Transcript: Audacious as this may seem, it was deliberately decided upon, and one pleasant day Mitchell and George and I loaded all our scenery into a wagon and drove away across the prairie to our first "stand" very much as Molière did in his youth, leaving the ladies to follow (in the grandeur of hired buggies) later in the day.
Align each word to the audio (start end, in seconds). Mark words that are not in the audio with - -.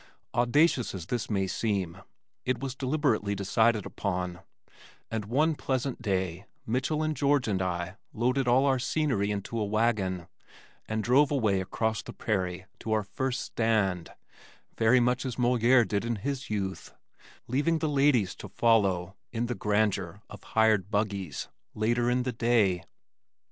Audacious 0.33 0.95
as 0.95 1.05
this 1.05 1.29
may 1.29 1.45
seem, 1.45 2.01
it 2.43 2.59
was 2.59 2.73
deliberately 2.73 3.35
decided 3.35 3.85
upon, 3.85 4.39
and 5.11 5.25
one 5.25 5.53
pleasant 5.53 6.01
day 6.01 6.45
Mitchell 6.65 7.03
and 7.03 7.15
George 7.15 7.47
and 7.47 7.61
I 7.61 7.97
loaded 8.11 8.47
all 8.47 8.65
our 8.65 8.79
scenery 8.79 9.29
into 9.29 9.59
a 9.59 9.63
wagon 9.63 10.25
and 10.87 11.03
drove 11.03 11.29
away 11.29 11.61
across 11.61 12.01
the 12.01 12.13
prairie 12.13 12.65
to 12.79 12.93
our 12.93 13.03
first 13.03 13.41
"stand" 13.41 14.09
very 14.75 14.99
much 14.99 15.23
as 15.23 15.35
Molière 15.35 15.87
did 15.87 16.03
in 16.03 16.15
his 16.15 16.49
youth, 16.49 16.95
leaving 17.47 17.77
the 17.77 17.87
ladies 17.87 18.33
to 18.37 18.49
follow 18.49 19.15
(in 19.31 19.45
the 19.45 19.53
grandeur 19.53 20.23
of 20.31 20.41
hired 20.57 20.89
buggies) 20.89 21.47
later 21.75 22.09
in 22.09 22.23
the 22.23 22.33
day. 22.33 22.83